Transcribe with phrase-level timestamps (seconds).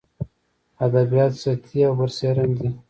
[0.85, 2.67] ادبیات سطحي او برسېرن دي.